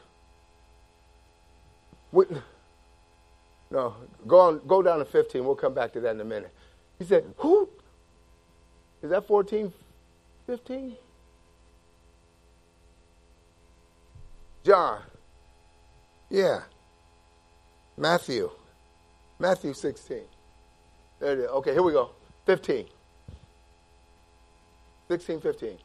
[3.71, 3.95] no,
[4.27, 5.43] go on, go down to 15.
[5.43, 6.53] We'll come back to that in a minute.
[6.99, 7.71] He said, Who?
[9.03, 9.73] Is that 14,
[10.47, 10.97] 15?
[14.63, 15.01] John.
[16.29, 16.61] Yeah.
[17.97, 18.51] Matthew.
[19.39, 20.21] Matthew 16.
[21.19, 21.47] There it is.
[21.47, 22.11] Okay, here we go.
[22.45, 22.85] 15.
[25.09, 25.79] 16, 15.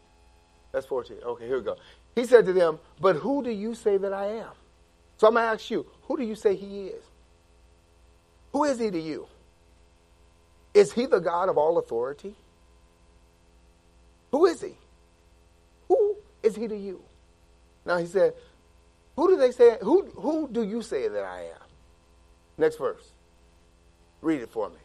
[0.74, 1.18] That's 14.
[1.26, 1.78] Okay, here we go.
[2.16, 4.52] He said to them, But who do you say that I am?
[5.18, 7.04] So I'm going to ask you, who do you say he is?
[8.52, 9.28] Who is he to you?
[10.74, 12.36] Is he the God of all authority?
[14.32, 14.76] Who is he?
[15.88, 17.02] Who is he to you?
[17.86, 18.34] Now he said,
[19.16, 21.68] Who do they say who who do you say that I am?
[22.58, 23.12] Next verse.
[24.22, 24.76] Read it for me.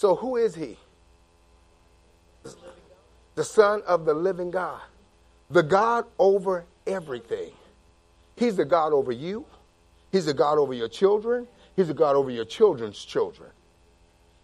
[0.00, 0.78] So, who is he?
[3.34, 4.80] The Son of the living God,
[5.50, 7.52] the God over everything.
[8.34, 9.44] He's the God over you,
[10.10, 13.50] He's the God over your children, He's the God over your children's children.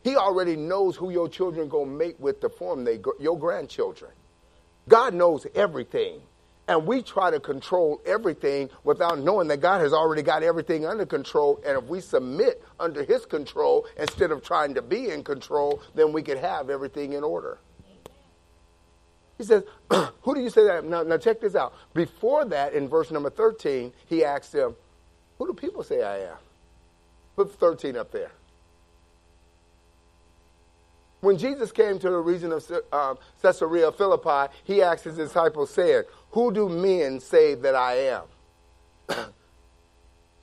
[0.05, 4.11] He already knows who your children going to make with to form they, your grandchildren.
[4.90, 6.21] God knows everything.
[6.68, 11.07] And we try to control everything without knowing that God has already got everything under
[11.07, 11.61] control.
[11.64, 16.12] And if we submit under His control instead of trying to be in control, then
[16.12, 17.59] we could have everything in order.
[19.38, 19.64] He says,
[20.22, 20.85] Who do you say that?
[20.85, 21.74] Now, now, check this out.
[21.94, 24.74] Before that, in verse number 13, he asked them,
[25.38, 26.36] Who do people say I am?
[27.36, 28.32] Put 13 up there.
[31.27, 36.05] When Jesus came to the region of uh, Caesarea Philippi, he asked his disciples, saying,
[36.31, 38.22] Who do men say that I am?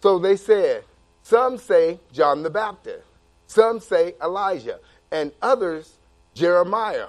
[0.02, 0.84] so they said,
[1.22, 3.08] Some say John the Baptist,
[3.48, 6.00] some say Elijah, and others
[6.34, 7.08] Jeremiah,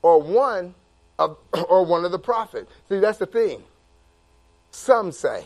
[0.00, 0.76] or one
[1.18, 1.38] of,
[1.68, 2.70] or one of the prophets.
[2.88, 3.64] See, that's the thing.
[4.70, 5.44] Some say.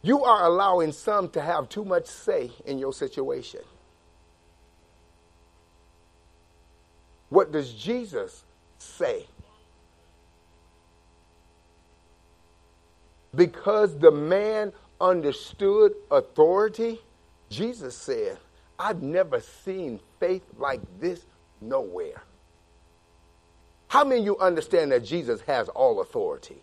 [0.00, 3.60] You are allowing some to have too much say in your situation.
[7.30, 8.44] What does Jesus
[8.78, 9.26] say?
[13.34, 17.00] Because the man understood authority,
[17.48, 18.38] Jesus said,
[18.78, 21.26] I've never seen faith like this
[21.60, 22.22] nowhere.
[23.88, 26.60] How many of you understand that Jesus has all authority?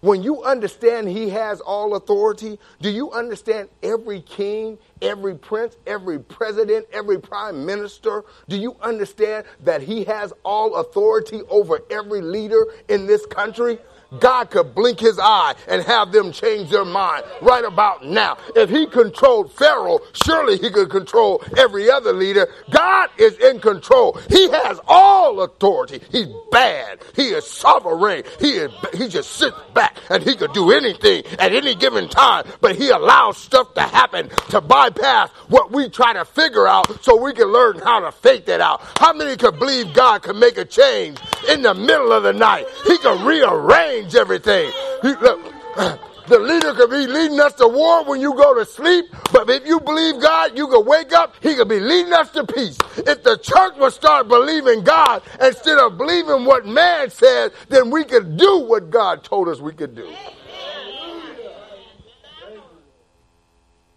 [0.00, 6.18] When you understand he has all authority, do you understand every king, every prince, every
[6.18, 8.24] president, every prime minister?
[8.48, 13.78] Do you understand that he has all authority over every leader in this country?
[14.18, 18.38] God could blink his eye and have them change their mind right about now.
[18.54, 22.48] If he controlled Pharaoh, surely he could control every other leader.
[22.70, 24.18] God is in control.
[24.28, 26.00] He has all authority.
[26.10, 27.00] He's bad.
[27.14, 28.22] He is sovereign.
[28.40, 32.44] He is, he just sits back and he could do anything at any given time,
[32.60, 37.16] but he allows stuff to happen to bypass what we try to figure out so
[37.16, 38.80] we can learn how to fake that out.
[38.98, 42.66] How many could believe God could make a change in the middle of the night?
[42.86, 44.72] He could rearrange change everything.
[45.02, 45.52] He, look,
[46.28, 49.66] the leader could be leading us to war when you go to sleep, but if
[49.66, 52.78] you believe God, you could wake up, he could be leading us to peace.
[52.98, 58.04] If the church would start believing God instead of believing what man said, then we
[58.04, 60.12] could do what God told us we could do.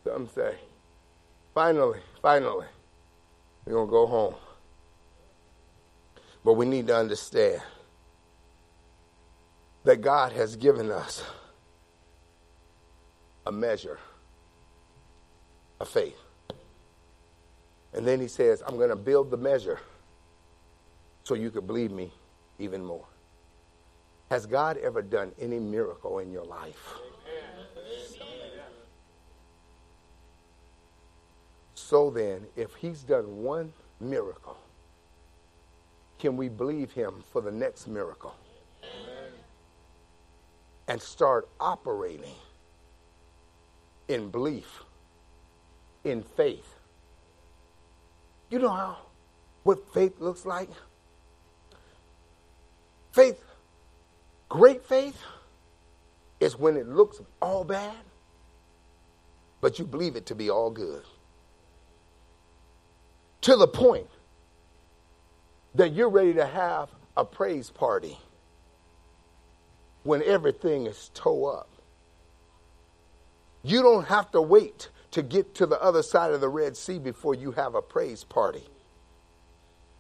[0.04, 0.56] Some say,
[1.54, 2.66] finally, finally,
[3.66, 4.36] we're going to go home.
[6.44, 7.62] But we need to understand
[9.84, 11.24] that God has given us
[13.46, 14.00] a measure
[15.80, 16.20] of faith.
[17.94, 19.80] And then he says, I'm going to build the measure
[21.24, 22.12] so you could believe me
[22.60, 23.06] even more.
[24.30, 26.94] Has God ever done any miracle in your life?
[31.74, 34.58] So then, if he's done one miracle,
[36.20, 38.36] can we believe him for the next miracle?
[40.90, 42.34] And start operating
[44.08, 44.82] in belief,
[46.04, 46.76] in faith.
[48.50, 48.98] You know how
[49.62, 50.70] what faith looks like?
[53.12, 53.40] Faith,
[54.50, 55.22] great faith,
[56.40, 57.96] is when it looks all bad,
[59.62, 61.04] but you believe it to be all good.
[63.42, 64.08] To the point
[65.76, 68.18] that you're ready to have a praise party
[70.04, 71.70] when everything is toe up.
[73.64, 77.00] You don't have to wait to get to the other side of the Red Sea
[77.00, 78.64] before you have a praise party.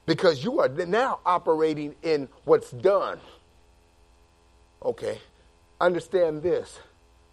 [0.06, 3.20] Because you are now operating in what's done.
[4.84, 5.20] Okay,
[5.82, 6.80] understand this.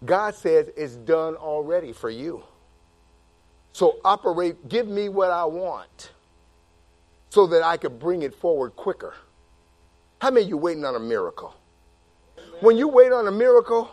[0.05, 2.43] God says it's done already for you.
[3.71, 6.11] So operate, give me what I want
[7.29, 9.13] so that I could bring it forward quicker.
[10.21, 11.55] How many you waiting on a miracle?
[12.59, 13.89] When you wait on a miracle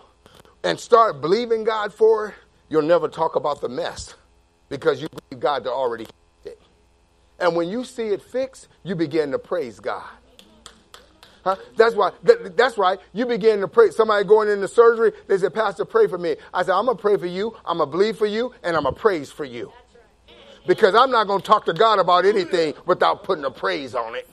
[0.62, 2.34] and start believing God for it,
[2.70, 4.14] you'll never talk about the mess
[4.70, 6.60] because you believe God to already fix it.
[7.38, 10.08] And when you see it fixed, you begin to praise God.
[11.44, 11.56] Huh?
[11.76, 12.12] That's why.
[12.22, 12.98] That, that's right.
[13.12, 13.90] You begin to pray.
[13.90, 17.18] Somebody going into surgery, they said, "Pastor, pray for me." I said, "I'm gonna pray
[17.18, 17.54] for you.
[17.66, 19.70] I'm gonna believe for you, and I'm gonna praise for you."
[20.66, 24.26] Because I'm not gonna talk to God about anything without putting a praise on it.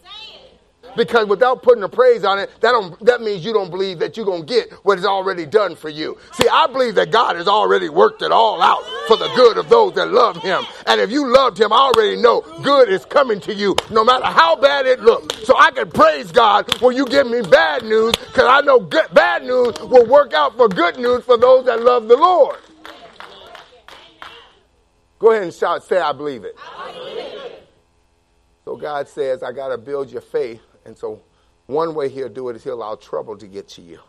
[0.95, 4.17] Because without putting a praise on it, that, don't, that means you don't believe that
[4.17, 6.17] you're going to get what is already done for you.
[6.33, 9.69] See, I believe that God has already worked it all out for the good of
[9.69, 10.63] those that love Him.
[10.87, 14.25] And if you loved Him, I already know good is coming to you, no matter
[14.25, 15.45] how bad it looks.
[15.45, 19.13] So I can praise God when you give me bad news, because I know good,
[19.13, 22.57] bad news will work out for good news for those that love the Lord.
[25.19, 26.55] Go ahead and shout, say, I believe it.
[26.77, 27.69] I believe it.
[28.65, 31.21] So God says, I got to build your faith and so,
[31.67, 33.99] one way he'll do it is he'll allow trouble to get to you.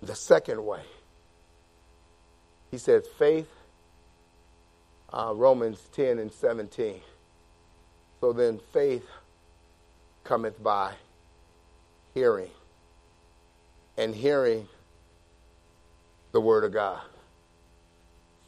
[0.00, 0.82] The second way,
[2.70, 3.48] he says, faith,
[5.12, 7.00] uh, Romans 10 and 17.
[8.20, 9.06] So then, faith
[10.24, 10.94] cometh by
[12.14, 12.50] hearing,
[13.96, 14.68] and hearing
[16.32, 17.00] the word of God.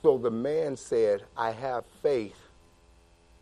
[0.02, 2.38] So the man said, I have faith.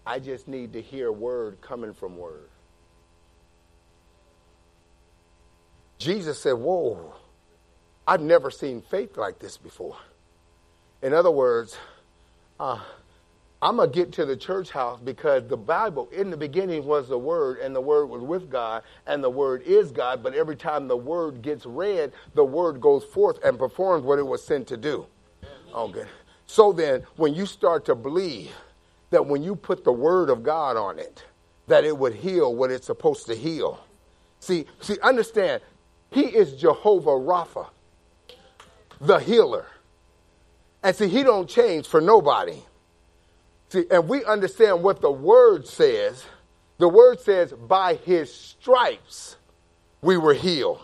[0.06, 2.48] I just need to hear word coming from word.
[6.02, 7.14] Jesus said, Whoa,
[8.06, 9.96] I've never seen faith like this before.
[11.00, 11.76] In other words,
[12.58, 12.80] uh,
[13.60, 17.08] I'm going to get to the church house because the Bible, in the beginning, was
[17.08, 20.22] the Word, and the Word was with God, and the Word is God.
[20.22, 24.26] But every time the Word gets read, the Word goes forth and performs what it
[24.26, 25.06] was sent to do.
[25.72, 26.04] Okay.
[26.46, 28.50] So then, when you start to believe
[29.10, 31.24] that when you put the Word of God on it,
[31.68, 33.78] that it would heal what it's supposed to heal.
[34.40, 35.62] See, see, understand,
[36.12, 37.68] He is Jehovah Rapha,
[39.00, 39.66] the healer.
[40.82, 42.62] And see, He don't change for nobody.
[43.72, 46.24] See, and we understand what the word says.
[46.76, 49.36] The word says, by his stripes
[50.02, 50.80] we were healed.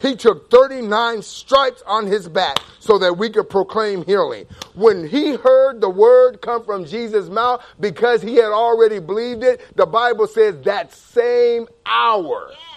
[0.00, 4.46] He took 39 stripes on his back so that we could proclaim healing.
[4.74, 9.60] When he heard the word come from Jesus' mouth, because he had already believed it,
[9.76, 12.69] the Bible says that same hour, yes.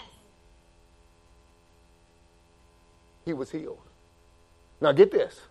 [3.26, 3.82] He was healed.
[4.82, 5.42] Now get this.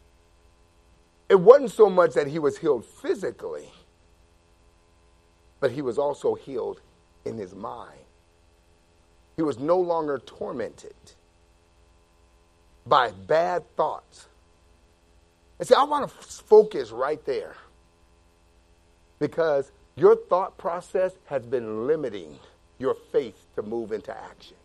[1.29, 3.69] It wasn't so much that he was healed physically
[5.63, 6.81] but he was also healed
[7.25, 8.01] in his mind.
[9.37, 10.95] He was no longer tormented
[12.85, 14.27] by bad thoughts.
[15.61, 17.55] And see, I want to focus right there
[19.21, 22.41] because your thought process has been limiting
[22.81, 24.57] your faith to move into action.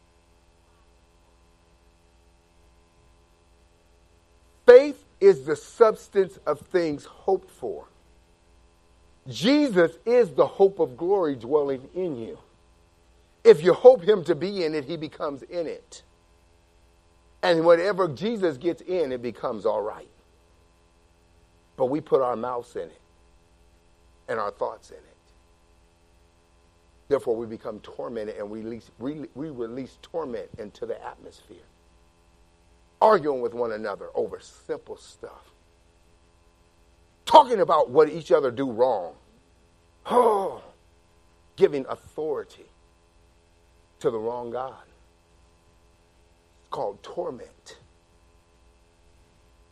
[4.68, 7.88] Faith is the substance of things hoped for
[9.30, 12.39] Jesus is the hope of glory dwelling in you.
[13.43, 16.03] If you hope him to be in it, he becomes in it.
[17.43, 20.09] And whatever Jesus gets in, it becomes all right.
[21.78, 23.01] But we put our mouths in it
[24.30, 25.03] and our thoughts in it.
[27.09, 31.57] Therefore, we become tormented and we release, we, release torment into the atmosphere.
[33.01, 35.51] Arguing with one another over simple stuff
[37.27, 39.13] talking about what each other do wrong.
[40.07, 40.63] Oh,
[41.57, 42.65] giving authority
[43.99, 44.83] to the wrong God.
[46.61, 47.77] It's called torment.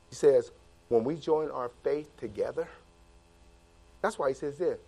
[0.10, 0.52] He says,
[0.90, 2.68] when we join our faith together,
[4.02, 4.80] that's why he says this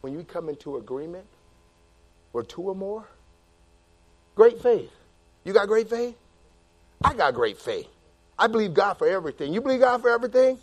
[0.00, 1.26] when you come into agreement
[2.32, 3.06] or two or more,
[4.34, 4.90] great faith.
[5.44, 6.16] You got great faith?
[7.02, 7.88] I got great faith.
[8.38, 9.52] I believe God for everything.
[9.52, 10.58] You believe God for everything?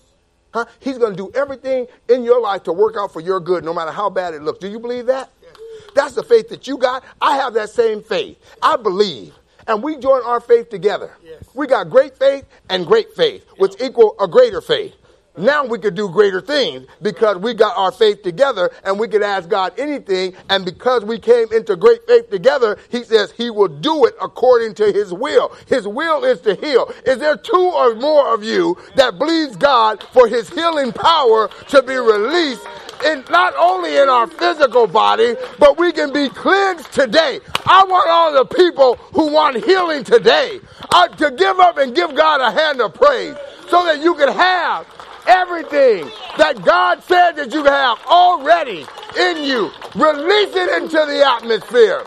[0.53, 0.65] Huh?
[0.79, 3.73] He's going to do everything in your life to work out for your good, no
[3.73, 4.59] matter how bad it looks.
[4.59, 5.29] Do you believe that?
[5.41, 5.55] Yes.
[5.93, 7.03] That's the faith that you got.
[7.21, 8.37] I have that same faith.
[8.61, 9.33] I believe.
[9.67, 11.11] And we join our faith together.
[11.23, 11.43] Yes.
[11.53, 14.95] We got great faith and great faith, which equal a greater faith.
[15.37, 19.21] Now we could do greater things because we got our faith together and we could
[19.23, 20.33] ask God anything.
[20.49, 24.75] And because we came into great faith together, He says He will do it according
[24.75, 25.55] to His will.
[25.67, 26.91] His will is to heal.
[27.05, 31.83] Is there two or more of you that believes God for His healing power to
[31.83, 32.65] be released
[33.05, 37.39] in not only in our physical body, but we can be cleansed today.
[37.65, 40.59] I want all the people who want healing today
[40.91, 43.35] uh, to give up and give God a hand of praise
[43.69, 44.87] so that you can have
[45.27, 48.85] everything that God said that you have already
[49.19, 49.71] in you.
[49.95, 52.03] Release it into the atmosphere.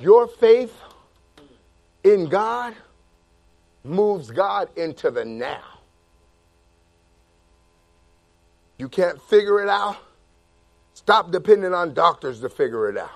[0.00, 0.74] Your faith
[2.04, 2.74] in God
[3.84, 5.62] moves God into the now.
[8.78, 9.98] You can't figure it out.
[10.94, 13.10] Stop depending on doctors to figure it out.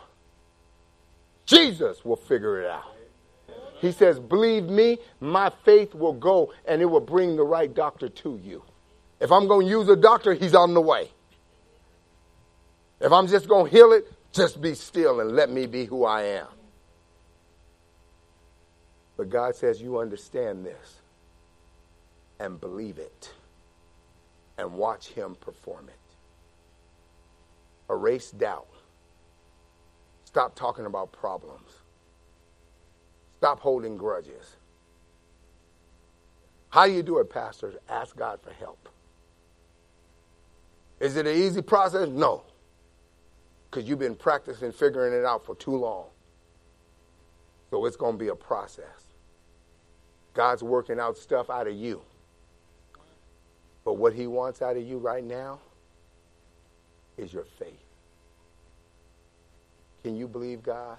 [1.47, 2.94] Jesus will figure it out.
[3.85, 8.09] He says, Believe me, my faith will go and it will bring the right doctor
[8.09, 8.63] to you.
[9.21, 11.11] If I'm going to use a doctor, he's on the way.
[13.01, 16.05] If I'm just going to heal it, just be still and let me be who
[16.05, 16.47] I am.
[19.17, 21.03] But God says, You understand this
[22.41, 23.33] and believe it
[24.57, 26.17] and watch Him perform it.
[27.91, 28.67] Erase doubt.
[30.25, 31.84] Stop talking about problems.
[33.45, 34.57] Stop holding grudges.
[36.71, 37.75] How do you do it, pastors?
[37.91, 38.89] Ask God for help.
[40.99, 42.09] Is it an easy process?
[42.09, 42.45] No.
[43.71, 46.07] Because you've been practicing figuring it out for too long.
[47.69, 49.13] So it's going to be a process.
[50.33, 52.01] God's working out stuff out of you.
[53.85, 55.59] But what he wants out of you right now
[57.19, 57.85] is your faith.
[60.03, 60.97] Can you believe God?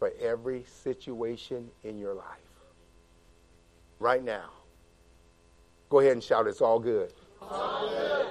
[0.00, 2.24] For every situation in your life.
[4.00, 4.48] Right now.
[5.90, 7.10] Go ahead and shout, It's all good.
[7.10, 8.26] It's all good.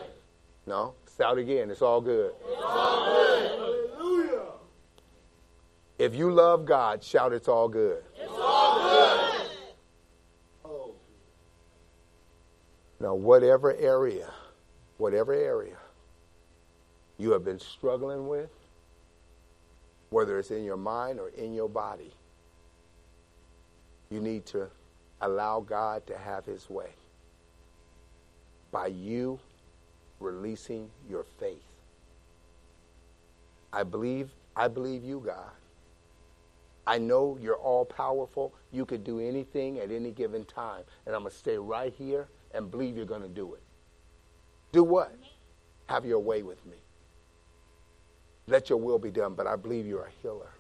[0.66, 0.96] No?
[1.16, 2.34] Shout again, It's all good.
[2.50, 3.90] It's all good.
[3.96, 4.46] Hallelujah.
[6.00, 8.04] If you love God, shout, It's all good.
[8.16, 9.50] It's all good.
[10.66, 10.94] Oh.
[13.00, 14.32] Now, whatever area,
[14.98, 15.78] whatever area
[17.20, 18.50] you have been struggling with,
[20.10, 22.12] whether it's in your mind or in your body,
[24.10, 24.70] you need to
[25.22, 26.90] allow God to have his way
[28.72, 29.40] by you
[30.20, 31.62] releasing your faith.
[33.72, 35.52] I believe I believe you, God.
[36.86, 38.54] I know you're all powerful.
[38.72, 40.84] You could do anything at any given time.
[41.06, 43.62] And I'm going to stay right here and believe you're going to do it.
[44.72, 45.16] Do what?
[45.86, 46.78] Have your way with me.
[48.50, 50.52] Let your will be done, but I believe you're a healer.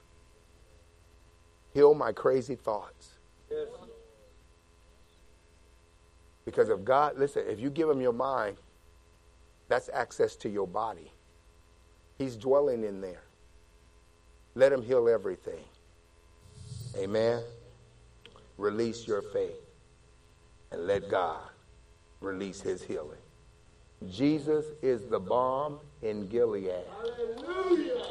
[1.73, 3.19] Heal my crazy thoughts.
[3.49, 3.67] Yes.
[6.45, 8.57] Because if God, listen, if you give him your mind,
[9.67, 11.11] that's access to your body.
[12.17, 13.23] He's dwelling in there.
[14.55, 15.63] Let him heal everything.
[16.97, 17.43] Amen.
[18.57, 19.61] Release your faith
[20.71, 21.39] and let God
[22.19, 23.19] release his healing.
[24.09, 26.71] Jesus is the balm in Gilead.
[26.97, 28.05] Hallelujah.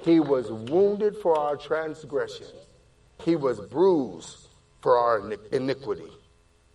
[0.00, 2.46] He was wounded for our transgression.
[3.24, 4.48] He was bruised
[4.80, 6.10] for our iniquity.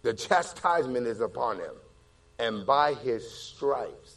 [0.02, 1.76] The chastisement is upon him.
[2.40, 4.16] And by his stripes,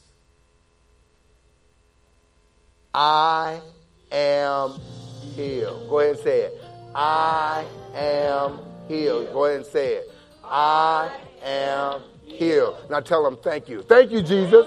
[2.92, 3.60] I
[4.10, 4.80] am
[5.34, 5.88] healed.
[5.90, 6.64] Go ahead and say it.
[6.94, 9.32] I am healed.
[9.32, 10.10] Go ahead and say it.
[10.42, 11.10] I
[11.42, 12.76] am healed.
[12.90, 13.82] Now tell them thank you.
[13.82, 14.66] Thank you, Jesus.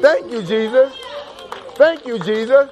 [0.00, 0.94] Thank you, Jesus.
[1.76, 2.70] Thank you, Jesus.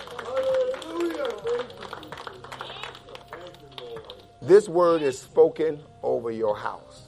[4.41, 7.03] This word is spoken over your house.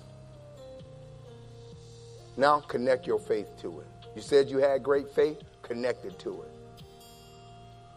[2.37, 3.87] Now connect your faith to it.
[4.17, 6.51] You said you had great faith, connect it to it.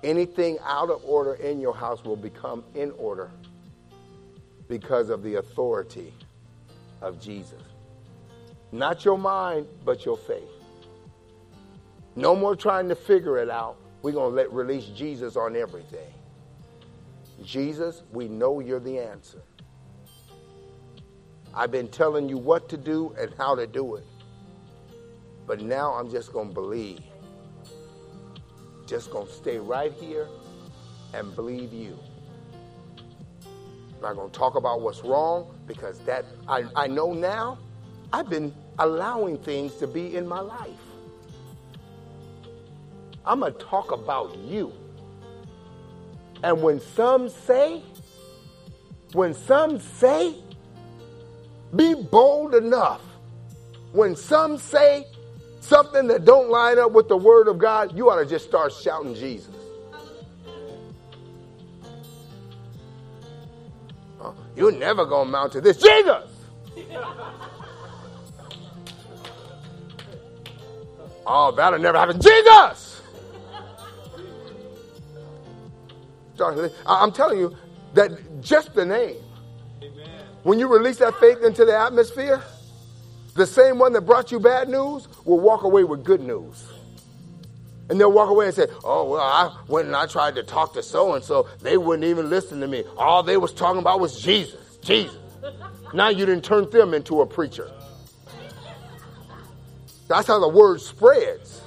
[0.03, 3.31] Anything out of order in your house will become in order
[4.67, 6.13] because of the authority
[7.01, 7.61] of Jesus.
[8.71, 10.49] Not your mind, but your faith.
[12.15, 13.77] No more trying to figure it out.
[14.01, 16.13] We're going to let release Jesus on everything.
[17.43, 19.41] Jesus, we know you're the answer.
[21.53, 24.05] I've been telling you what to do and how to do it.
[25.45, 26.99] But now I'm just going to believe.
[28.85, 30.27] Just going to stay right here
[31.13, 31.97] and believe you.
[33.95, 37.57] I'm not going to talk about what's wrong because that I, I know now
[38.13, 40.69] I've been allowing things to be in my life.
[43.25, 44.71] I'm going to talk about you.
[46.43, 47.81] And when some say,
[49.13, 50.35] when some say,
[51.75, 53.01] be bold enough.
[53.91, 55.05] When some say
[55.59, 58.71] something that don't line up with the word of God, you ought to just start
[58.71, 59.53] shouting Jesus.
[64.21, 65.77] Oh, you're never going to mount to this.
[65.77, 66.31] Jesus!
[71.27, 72.19] oh, that'll never happen.
[72.19, 73.01] Jesus!
[76.85, 77.55] I'm telling you
[77.93, 79.17] that just the name.
[79.81, 80.09] Amen.
[80.43, 82.41] When you release that faith into the atmosphere,
[83.35, 86.65] the same one that brought you bad news will walk away with good news.
[87.89, 90.73] And they'll walk away and say, Oh, well, I went and I tried to talk
[90.73, 91.47] to so and so.
[91.61, 92.83] They wouldn't even listen to me.
[92.97, 94.77] All they was talking about was Jesus.
[94.81, 95.17] Jesus.
[95.93, 97.71] Now you didn't turn them into a preacher.
[100.07, 101.61] That's how the word spreads.